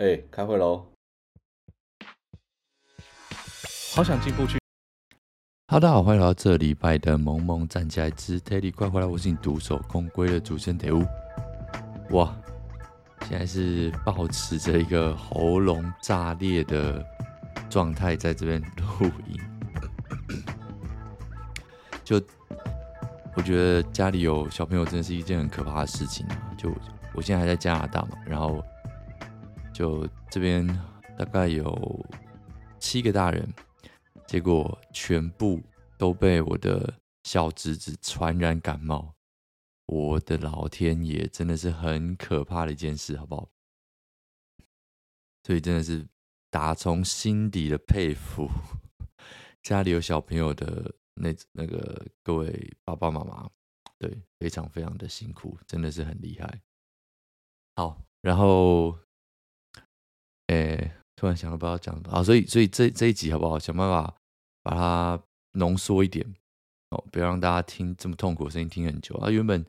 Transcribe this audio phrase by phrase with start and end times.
[0.00, 0.86] 哎、欸，开会喽！
[3.94, 4.58] 好想进步去。
[5.66, 11.04] 哈喽，大家好，欢迎来到这礼拜的萌萌站起来之 Teddy 快回来，我是你独守空闺的主持人铁屋。
[12.12, 12.34] 哇，
[13.28, 17.04] 现在是保持着一个喉咙炸裂的
[17.68, 19.38] 状态，在这边录音。
[22.02, 22.16] 就
[23.36, 26.56] 我觉得家里有小朋友真的是一件很可怕的事情啊！
[26.56, 26.72] 就
[27.12, 28.64] 我现在还在加拿大嘛，然后。
[29.80, 30.66] 就这边
[31.16, 32.06] 大概有
[32.78, 33.50] 七个大人，
[34.26, 35.58] 结果全部
[35.96, 39.14] 都被我的小侄子传染感冒。
[39.86, 43.48] 我的老天爷，真的是很可怕的一件事，好不好？
[45.44, 46.06] 所以真的是
[46.50, 48.50] 打从心底的佩服
[49.64, 53.48] 家里有小朋友的那那个各位爸爸妈妈，
[53.98, 56.60] 对，非常非常的辛苦，真的是很厉害。
[57.76, 58.94] 好，然后。
[60.50, 63.56] 哎，突然想到不知道讲什么啊，所以所以这这一集好不好？
[63.56, 64.12] 想办法
[64.64, 66.26] 把它浓缩一点
[66.90, 69.30] 哦，不要让大家听这么痛苦的声音听很久啊。
[69.30, 69.64] 原本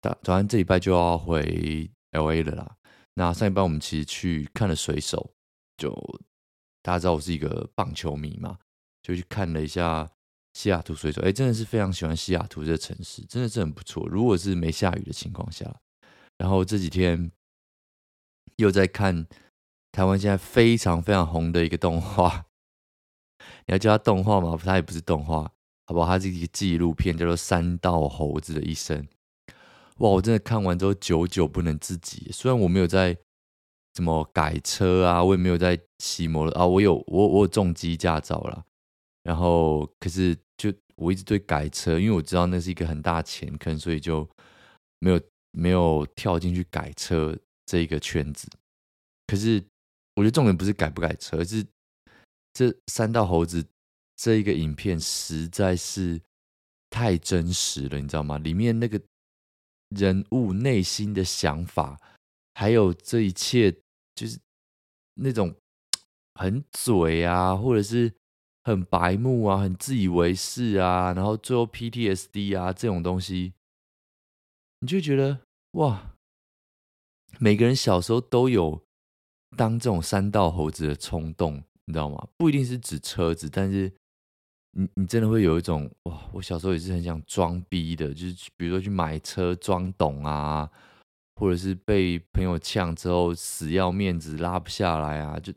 [0.00, 2.76] 打早上这礼拜就要回 LA 了啦。
[3.12, 5.30] 那上一班我们其实去看了水手，
[5.76, 5.92] 就
[6.80, 8.58] 大家知道我是一个棒球迷嘛，
[9.02, 10.10] 就去看了一下
[10.54, 11.20] 西雅图水手。
[11.20, 14.08] 哎，真的是非常喜欢西雅图这个城市，真的是很不错。
[14.08, 15.70] 如果是没下雨的情况下，
[16.38, 17.30] 然后这几天
[18.56, 19.26] 又在看。
[19.92, 22.46] 台湾现在非常非常红的一个动画，
[23.66, 24.56] 你要叫它动画吗？
[24.62, 25.42] 它也不是动画，
[25.86, 26.06] 好不好？
[26.06, 29.02] 它是一个纪录片，叫做《山道猴子的一生》。
[29.98, 32.30] 哇，我真的看完之后久久不能自己。
[32.32, 33.18] 虽然我没有在
[33.92, 38.64] 怎么改车啊，我也没有在骑摩托啊，我有我我有重机驾照啦。
[39.24, 44.26] 然后可是就我一直对改车，因为我知道那是一个很大钱坑，所以就
[45.00, 48.48] 没有没有跳进去改车这一个圈子。
[49.26, 49.60] 可是。
[50.14, 51.64] 我觉得重点不是改不改车，而是
[52.52, 53.64] 这三道猴子
[54.16, 56.20] 这一个影片实在是
[56.90, 58.36] 太真实了，你知道吗？
[58.38, 59.00] 里面那个
[59.90, 62.00] 人物内心的想法，
[62.54, 63.72] 还有这一切，
[64.14, 64.38] 就是
[65.14, 65.54] 那种
[66.34, 68.12] 很嘴啊，或者是
[68.64, 73.54] 很白目啊，很自以为是啊，然后最后 PTSD 啊这种东西，
[74.80, 75.40] 你就觉得
[75.72, 76.16] 哇，
[77.38, 78.82] 每个人小时候都有。
[79.56, 82.28] 当这种三道猴子的冲动，你知道吗？
[82.36, 83.92] 不一定是指车子，但是
[84.72, 86.30] 你你真的会有一种哇！
[86.32, 90.70] 我小时候也是很想装逼的，就是比如说去买车装懂啊，
[91.34, 95.52] 或者是被朋友呛之后死要面子拉不下来啊，就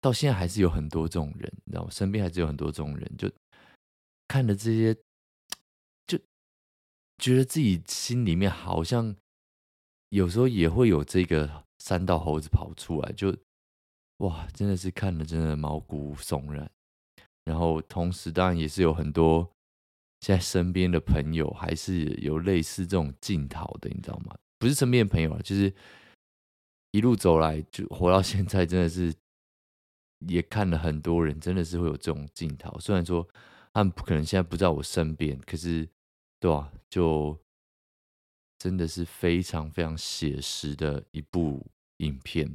[0.00, 1.90] 到现在还是有很多这种人，你知道吗？
[1.90, 3.30] 身边还是有很多这种人，就
[4.26, 4.92] 看着这些，
[6.06, 6.18] 就
[7.18, 9.14] 觉得自己心里面好像
[10.08, 11.64] 有时候也会有这个。
[11.78, 13.36] 三道猴子跑出来，就
[14.18, 16.70] 哇，真的是看了真的毛骨悚然。
[17.44, 19.48] 然后同时，当然也是有很多
[20.20, 24.34] 现在身边的朋友，还是有类似这种镜头的，你知道吗？
[24.58, 25.72] 不是身边的朋友啊，就是
[26.92, 29.14] 一路走来就活到现在，真的是
[30.26, 32.76] 也看了很多人，真的是会有这种镜头。
[32.80, 33.28] 虽然说
[33.74, 35.86] 他们不可能现在不在我身边，可是
[36.40, 36.72] 对吧？
[36.88, 37.38] 就
[38.58, 41.66] 真的是非常非常写实的一部。
[42.00, 42.46] 影片，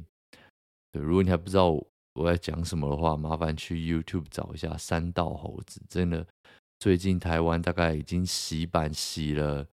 [0.92, 1.70] 对，如果你还不知道
[2.12, 5.80] 我在讲什么的话，麻烦去 YouTube 找一下《三道猴子》。
[5.88, 6.24] 真的，
[6.78, 9.66] 最近台湾大概已经洗版洗了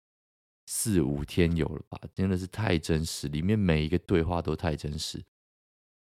[0.64, 2.00] 四五天有了吧？
[2.14, 5.22] 真的是太真实，里面每一个对话都太真实。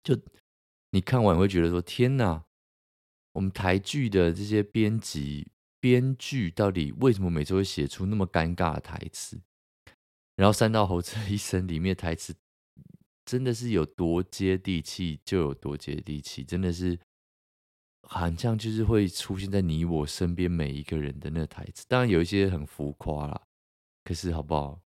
[0.05, 0.15] 就
[0.91, 2.45] 你看完会觉得说：“天哪！
[3.33, 9.41] 我们台剧的这些编辑、编剧到底为什么每次会写出那么尴尬的台词？”
[10.39, 12.35] 然后《三道猴子一生》里面的台词。
[13.27, 16.99] 真的是有多接地气就有多接地气，真的是
[18.05, 21.85] 好像就是会出现在你我身边每一个人的那个台词。
[21.87, 23.39] 当然有一些很浮夸啦，
[24.03, 24.81] 可是好不好？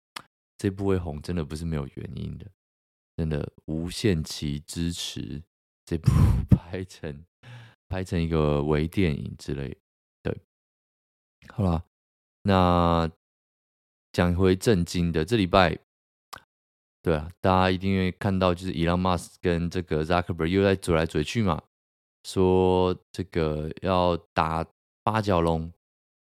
[0.56, 2.48] 这部会红真的不是没有原因的，
[3.16, 5.42] 真的无限期支持
[5.84, 6.12] 这部
[6.48, 7.24] 拍成
[7.88, 9.76] 拍成一个微电影之类。
[10.22, 10.40] 对，
[11.48, 11.84] 好啦，
[12.42, 13.10] 那
[14.18, 15.78] 讲回正经的，这礼拜。
[17.00, 21.62] 对啊，大家一定会看到，就是伊隆马斯跟这个扎克伯又在嘴来嘴去嘛，
[22.24, 24.66] 说这个要打
[25.04, 25.72] 八角笼，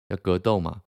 [0.08, 0.80] 要格斗嘛。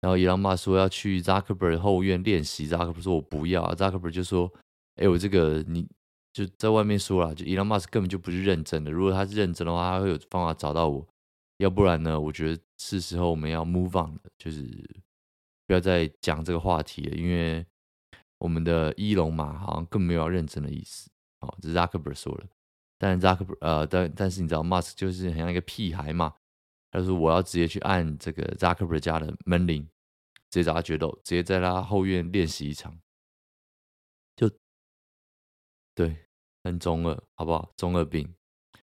[0.00, 4.52] 然后伊隆马斯说要去扎克伯后院练习，扎克伯说我不要，扎克伯就说，
[4.96, 5.88] 哎，我这个你
[6.32, 11.06] 就在外面说了，就伊隆马斯根本就不是认真的，如果他是认真的话，他会有方法找到我，
[11.58, 14.68] 要不然呢，我觉得是时候我们要 move on 了，就是
[15.66, 17.64] 不要再讲这个话题了，因为。
[18.38, 21.08] 我们的伊隆马好像更没有要认真的意思
[21.40, 22.46] 哦，这是 Zuckerberg 说了。
[22.98, 26.34] 但 Zuckerberg 呃，但但是你知道，Musk 就是很像一个屁孩嘛。
[26.90, 29.82] 他说我要直接去按这个 Zuckerberg 家的门铃，
[30.50, 33.00] 直接找他决斗，直接在他后院练习一场，
[34.36, 34.50] 就
[35.94, 36.26] 对，
[36.64, 37.72] 很中二，好不好？
[37.78, 38.34] 中二病，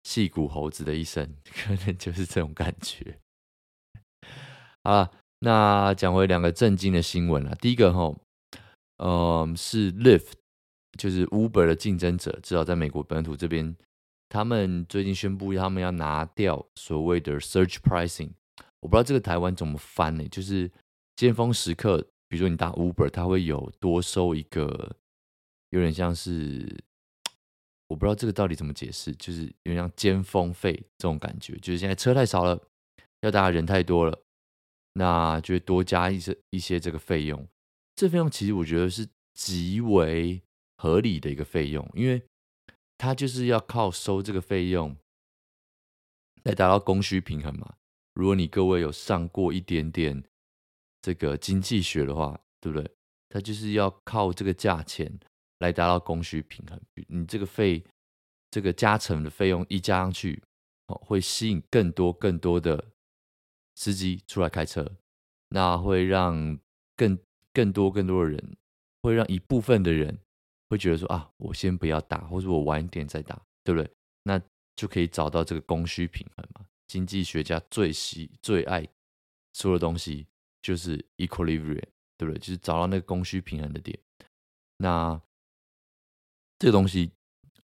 [0.02, 3.20] 戏骨猴子的一生， 可能就是这种感觉。
[4.82, 7.54] 啊，那讲回两个震惊的新闻了。
[7.56, 8.14] 第一个哈，
[8.98, 10.32] 嗯、呃，是 Lyft，
[10.98, 13.76] 就是 Uber 的竞争者，至少在美国本土这边。
[14.28, 18.30] 他们最近宣布，他们要拿掉所谓的 surge pricing。
[18.80, 20.26] 我不知道这个台湾怎么翻呢？
[20.28, 20.70] 就是
[21.14, 21.98] 尖峰时刻，
[22.28, 24.96] 比如说你打 Uber，它会有多收一个，
[25.70, 26.76] 有点像是
[27.86, 31.56] 我不知道这个到底怎么解释，就是有点像尖峰费这种感觉。
[31.58, 32.60] 就是现在车太少了，
[33.20, 34.18] 要大家人太多了，
[34.96, 37.46] 那就会多加一些一些这个费用。
[37.94, 40.42] 这费用其实我觉得是极为
[40.76, 42.22] 合理的一个费用，因为。
[42.98, 44.96] 他就是要靠收这个费用
[46.44, 47.74] 来达到供需平衡嘛。
[48.14, 50.24] 如果你各位有上过一点点
[51.02, 52.90] 这个经济学的话，对不对？
[53.28, 55.20] 他就是要靠这个价钱
[55.58, 56.80] 来达到供需平衡。
[57.08, 57.84] 你这个费，
[58.50, 60.42] 这个加成的费用一加上去，
[60.86, 62.82] 哦，会吸引更多更多的
[63.76, 64.96] 司机出来开车，
[65.50, 66.58] 那会让
[66.96, 67.16] 更
[67.52, 68.56] 更多更多的人，
[69.02, 70.18] 会让一部分的人。
[70.68, 73.88] 会觉得说啊，我先不要打，或者我晚一点再打，对不对？
[74.24, 74.42] 那
[74.74, 76.66] 就可以找到这个供需平衡嘛。
[76.88, 78.84] 经济学家最喜最爱
[79.52, 80.26] 说的东西
[80.60, 81.84] 就是 equilibrium，
[82.16, 82.38] 对不对？
[82.40, 83.96] 就是找到那个供需平衡的点。
[84.78, 85.22] 那
[86.58, 87.12] 这个东西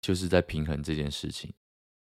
[0.02, 1.54] 就是在平衡这件事情。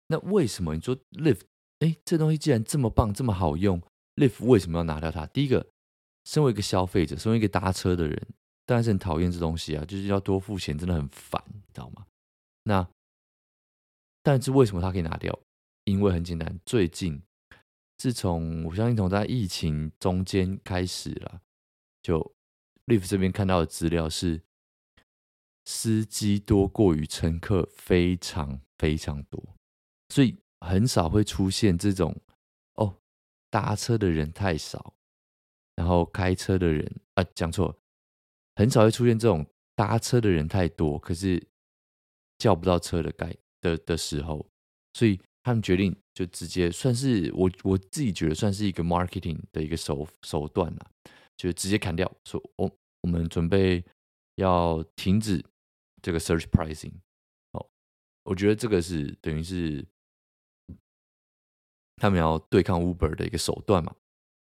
[0.07, 1.43] 那为什么你说 lift？
[1.81, 3.83] 哎，这东西既然这么棒，这么好用
[4.17, 5.27] ，Lyft 为什么要拿掉它？
[5.27, 5.67] 第一个，
[6.25, 8.27] 身为一个消费者，身为一个搭车的人。
[8.65, 12.05] 当然是很讨厌这东西啊，就是要多付钱，真的很烦，你知道吗？
[12.65, 12.89] 那
[14.25, 15.39] 但是为什么他可以拿掉？
[15.85, 17.23] 因为很简单，最近
[17.97, 21.41] 自从我相信从在疫情中间开始了，
[22.03, 22.19] 就
[22.87, 24.43] Lyft 这边看到的资料是，
[25.65, 29.41] 司机多过于乘客非常非常多，
[30.09, 32.15] 所以很少会出现这种
[32.75, 32.99] 哦，
[33.51, 34.95] 搭车的人太少，
[35.77, 37.79] 然后开车的人啊，讲错。
[38.57, 41.47] 很少会出现这种搭车的人太多，可是
[42.39, 44.47] 叫不到车的概的的时候，
[44.95, 50.91] 所以他们决定就直接算是我我自己觉得算是一个 marketing 的一个手手段了，
[51.37, 52.71] 就直接砍掉，说我
[53.03, 53.85] 我们准备
[54.37, 55.45] 要停止
[56.01, 56.95] 这个 search pricing。
[57.53, 57.69] 哦，
[58.25, 59.87] 我觉得这个是等于是
[61.97, 63.95] 他们要对抗 Uber 的一个手段嘛，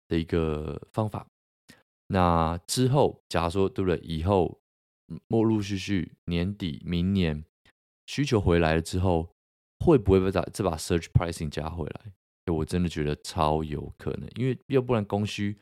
[0.07, 1.25] 的一个方法。
[2.07, 3.97] 那之后，假如说对不对？
[4.03, 4.59] 以后
[5.29, 7.44] 陆陆续续年底、明年
[8.07, 9.29] 需求回来了之后，
[9.79, 12.11] 会不会把这把 Search pricing 加回来？
[12.51, 15.57] 我真的觉得超有可能，因为要不然供需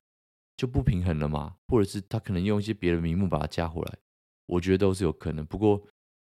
[0.58, 3.98] 就不平衡了嘛，或者是他可能用一些别的名目把它加回来，
[4.48, 5.46] 我觉得都是有可能。
[5.46, 5.82] 不过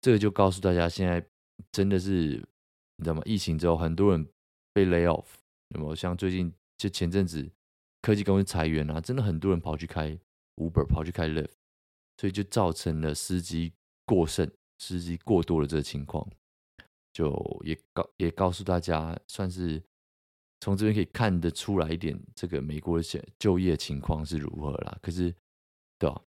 [0.00, 1.26] 这个就告诉大家，现在
[1.73, 2.41] 真的是
[2.97, 3.23] 你知道吗？
[3.25, 4.26] 疫情之后，很多人
[4.73, 5.26] 被 lay off，
[5.69, 5.95] 有没有？
[5.95, 7.51] 像最近就前阵子。
[8.03, 10.17] 科技公司裁员啊，真的很多人跑去开
[10.57, 11.51] Uber，跑去开 Lyft，
[12.17, 13.73] 所以就造成了司机
[14.05, 14.49] 过剩、
[14.79, 16.25] 司机过多的这个情况。
[17.13, 17.35] 就
[17.65, 19.82] 也告也告诉大家，算是
[20.61, 24.96] 从这边可以看得出来一点，这个美国的就业情况是如何啦。
[25.03, 25.35] 可是，
[25.99, 26.23] 对吧？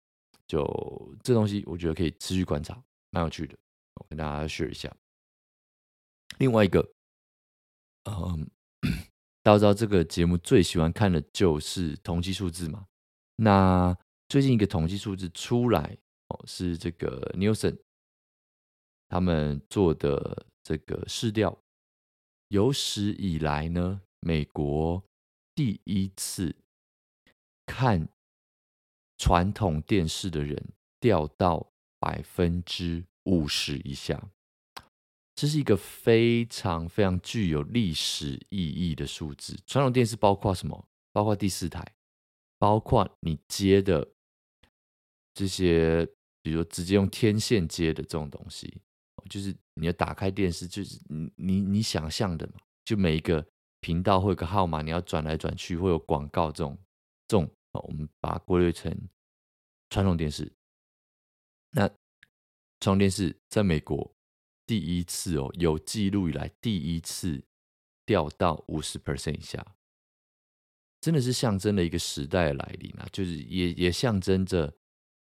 [0.47, 3.57] 就这东西，我觉得可以持续观察，蛮有趣的，
[3.93, 4.93] 我跟大家 share 一下。
[6.39, 6.85] 另外一个，
[8.03, 8.49] 嗯。
[9.41, 12.85] 大家知道这个节目最喜欢看的就是统计数字嘛？
[13.37, 17.77] 那最近一个统计数字出来哦，是这个 Nielsen
[19.07, 21.57] 他们做的这个市调，
[22.49, 25.03] 有史以来呢，美国
[25.55, 26.55] 第一次
[27.65, 28.07] 看
[29.17, 34.29] 传统电视的人掉到百分之五十以下。
[35.39, 39.57] 这是一个非常非常具有历史意义的数字。
[39.65, 40.85] 传统电视包括什么？
[41.13, 41.81] 包括第四台，
[42.57, 44.05] 包括你接的
[45.33, 46.05] 这些，
[46.43, 48.81] 比如直接用天线接的这种东西，
[49.29, 53.47] 就是你要打开电视，就是你你你想象的嘛，就每一个
[53.79, 56.77] 频道会有个号码，你要转来转去，会有广告这种
[57.29, 58.93] 这种，我们把它归类成
[59.89, 60.51] 传统电视。
[61.71, 64.13] 那传统电视在美国。
[64.69, 67.43] 第一次哦，有记录以来第一次
[68.05, 69.65] 掉到五十 percent 以下，
[71.01, 73.07] 真的是象征了一个时代的来临啊！
[73.11, 74.71] 就是也也象征着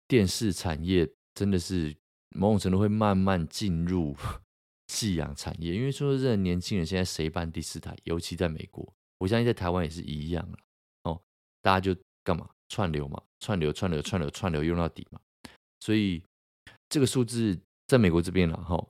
[0.08, 1.94] 电视产业真的是
[2.30, 4.16] 某种程度会慢慢进入
[4.88, 10.58] 夕阳产业，因为说这年轻人现在谁办第四台，尤其在美国，我相信在台湾也是一样了
[11.02, 11.20] 哦。
[11.60, 15.20] 大家就干嘛串流嘛，串流串流串流串流用到底嘛。
[15.80, 16.22] 所以
[16.88, 18.82] 这个数字在美国这边了哈，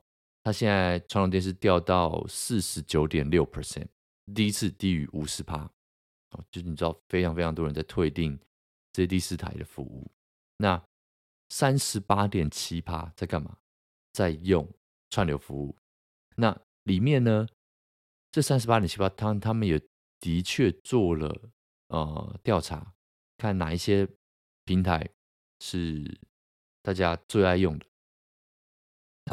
[0.47, 3.85] 它现在传统电视掉到四十九点六 percent，
[4.33, 5.69] 第一次低于五十趴
[6.29, 8.39] 哦，就是你知道非常非常多人在退订
[8.93, 10.09] 这第四台的服务。
[10.55, 10.81] 那
[11.49, 13.57] 三十八点七趴在干嘛？
[14.13, 14.65] 在用
[15.09, 15.75] 串流服务。
[16.37, 17.45] 那里面呢，
[18.31, 19.77] 这三十八点七趴，他他们也
[20.21, 21.51] 的确做了
[21.89, 22.93] 呃调查，
[23.37, 24.07] 看哪一些
[24.63, 25.09] 平台
[25.59, 26.21] 是
[26.81, 27.85] 大家最爱用的。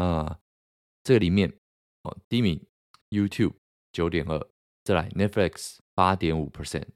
[0.02, 0.40] 啊，
[1.04, 1.48] 这个里面
[2.02, 2.66] 哦，第一名
[3.10, 3.54] YouTube
[3.92, 4.48] 九点二，
[4.82, 6.88] 再来 Netflix 八点五 percent，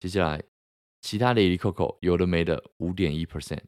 [0.00, 0.42] 接下来
[1.02, 3.64] 其他的哩哩扣扣有的没的五点一 percent，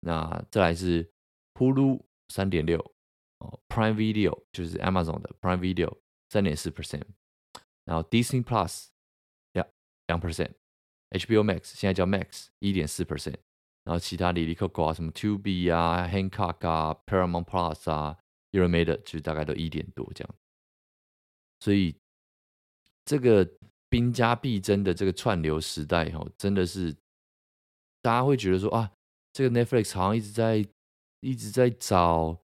[0.00, 1.12] 那再来是
[1.54, 2.78] Hulu 三点六。
[3.38, 5.98] 哦，Prime Video 就是 Amazon 的 Prime Video
[6.28, 7.04] 三点四 percent，
[7.86, 8.88] 然后 Disney Plus
[9.52, 9.66] 两
[10.08, 13.38] 两 percent，HBO Max 现在叫 Max 一点四 percent，
[13.84, 18.18] 然后其他哩哩扣扣啊，什么 Tubi 啊、Hancock 啊、Paramount Plus 啊，
[18.50, 20.34] 有人没的，就大概都一点多这样。
[21.60, 21.94] 所以
[23.04, 23.48] 这个
[23.88, 26.94] 兵家必争的这个串流时代，哦，真的是
[28.00, 28.90] 大家会觉得说啊，
[29.32, 30.66] 这个 Netflix 好像一直在
[31.20, 32.40] 一直在找。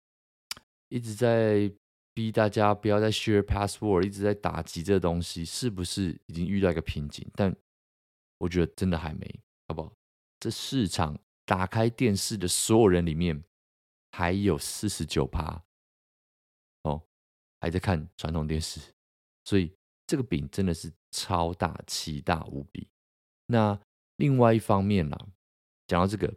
[0.91, 1.73] 一直在
[2.13, 7.27] 逼大家不要再 share password，一直在打击这个东西，是不是已经遇到一个瓶颈？
[7.35, 7.53] 但
[8.39, 9.93] 我觉得真的还没，好不好？
[10.39, 13.43] 这市场打开电视的所有人里面，
[14.13, 15.61] 还有四十九趴，
[17.65, 18.79] 还在看传统电视，
[19.47, 19.75] 所以
[20.07, 22.87] 这个饼真的是超大，奇大无比。
[23.47, 23.81] 那
[24.17, 25.17] 另外一方面呢，
[25.87, 26.31] 讲到这个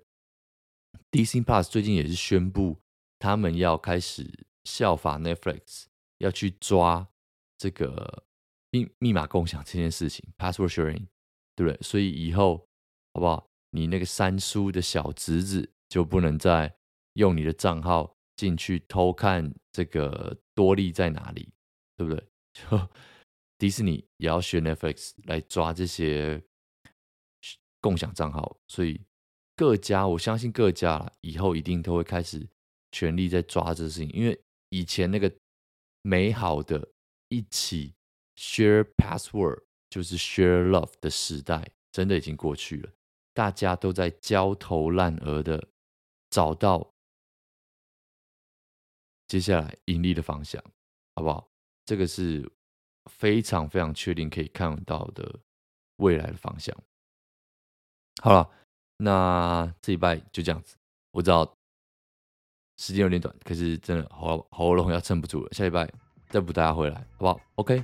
[1.12, 2.80] ，Disney Plus 最近也是宣布。
[3.20, 5.88] 他们要开始效法 Netflix，
[6.20, 7.06] 要去抓
[7.58, 8.24] 这个
[8.72, 11.08] 密密码共享这件事情，password sharing，
[11.58, 11.78] 对不对？
[11.82, 12.70] 所以以后
[13.14, 13.50] 好不好？
[13.72, 16.74] 你那个三叔的小侄子就不能再
[17.16, 21.54] 用你的账号进去偷看这个多利在哪里，
[21.96, 22.28] 对不对？
[22.52, 22.90] 就
[23.60, 26.42] 迪士尼也要学 Netflix 来抓这些
[27.80, 29.00] 共享账号，所以
[29.56, 32.50] 各家我相信各家以后一定都会开始。
[32.90, 35.32] 全力在抓这个事情，因为以前那个
[36.02, 36.88] 美好的
[37.28, 37.94] 一起
[38.38, 42.90] share password 就是 share love 的时代，真的已经过去了。
[43.34, 45.68] 大家都在焦头烂额的
[46.30, 46.90] 找到
[49.28, 50.64] 接下来盈利的方向，
[51.16, 51.48] 好不好？
[51.86, 52.50] 这个是
[53.12, 55.40] 非常非常确定可以看到的
[55.98, 56.76] 未来的方向。
[58.22, 58.50] 好了，
[58.98, 60.76] 那这礼拜就这样子，
[61.12, 61.54] 我知道。
[62.80, 65.52] 时间有点短，可是真的喉喉咙要撑不住了。
[65.52, 65.92] 下礼拜
[66.30, 67.84] 再补大家回来，好不好？OK。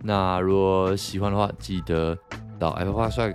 [0.00, 2.18] 那如果喜欢的话，记得
[2.58, 3.30] 到 Apple Park 刷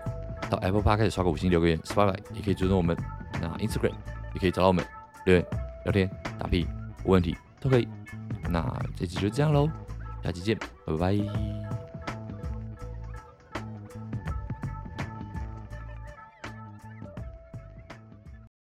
[0.50, 2.94] 到 Apple Park 开始刷个五星留个言，Spotify 也可以追踪我们。
[3.42, 3.96] 那 Instagram
[4.34, 4.86] 也可以找到我们
[5.26, 5.46] 留言
[5.86, 6.68] 聊天打屁，
[7.06, 7.88] 无问题都可以。
[8.50, 9.70] 那这期就这样喽，
[10.24, 11.77] 下期见，拜拜。